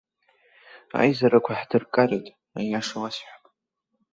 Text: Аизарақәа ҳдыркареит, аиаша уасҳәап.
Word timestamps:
Аизарақәа 0.99 1.53
ҳдыркареит, 1.59 2.27
аиаша 2.59 2.97
уасҳәап. 3.01 3.43